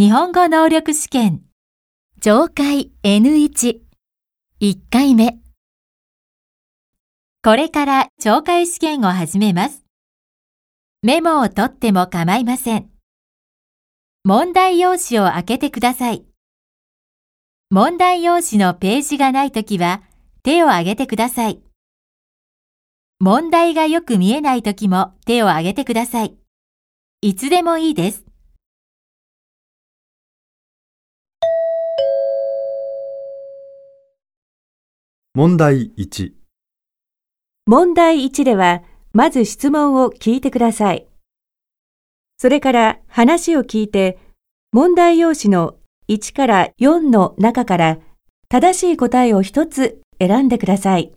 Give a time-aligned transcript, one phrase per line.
[0.00, 1.42] 日本語能力試験
[2.20, 3.80] 上階 N1
[4.60, 5.38] 1回目
[7.42, 9.84] これから懲戒試験を始めます。
[11.02, 12.90] メモを取っても構いません。
[14.22, 16.24] 問題用紙を開けてください。
[17.70, 20.02] 問題用紙のページがないときは
[20.44, 21.60] 手を挙げてください。
[23.18, 26.36] 問題がよく見えないときも手を挙げてください。
[27.20, 28.27] いつでもいいです。
[35.38, 36.32] 問題1、
[37.64, 41.06] 問題1では、まず質問を聞いてください。
[42.38, 44.18] それから話を聞いて、
[44.72, 45.76] 問題用紙の
[46.08, 47.98] 1から4の中から
[48.48, 51.12] 正しい答えを1つ選んでください。